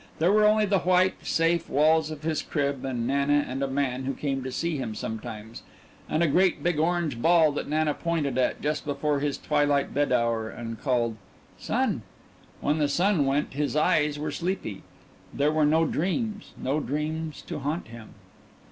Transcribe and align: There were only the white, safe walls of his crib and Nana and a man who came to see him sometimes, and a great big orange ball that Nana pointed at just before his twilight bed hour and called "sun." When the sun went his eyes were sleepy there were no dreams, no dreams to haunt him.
There 0.17 0.31
were 0.31 0.45
only 0.47 0.65
the 0.65 0.79
white, 0.79 1.27
safe 1.27 1.69
walls 1.69 2.09
of 2.09 2.23
his 2.23 2.41
crib 2.41 2.83
and 2.83 3.05
Nana 3.05 3.45
and 3.47 3.61
a 3.61 3.67
man 3.67 4.05
who 4.05 4.15
came 4.15 4.41
to 4.43 4.51
see 4.51 4.75
him 4.77 4.95
sometimes, 4.95 5.61
and 6.09 6.23
a 6.23 6.27
great 6.27 6.63
big 6.63 6.79
orange 6.79 7.21
ball 7.21 7.51
that 7.51 7.67
Nana 7.67 7.93
pointed 7.93 8.35
at 8.35 8.61
just 8.63 8.83
before 8.83 9.19
his 9.19 9.37
twilight 9.37 9.93
bed 9.93 10.11
hour 10.11 10.49
and 10.49 10.81
called 10.81 11.17
"sun." 11.59 12.01
When 12.61 12.79
the 12.79 12.89
sun 12.89 13.27
went 13.27 13.53
his 13.53 13.75
eyes 13.75 14.17
were 14.17 14.31
sleepy 14.31 14.81
there 15.31 15.51
were 15.51 15.67
no 15.67 15.85
dreams, 15.85 16.53
no 16.57 16.79
dreams 16.79 17.43
to 17.43 17.59
haunt 17.59 17.89
him. 17.89 18.15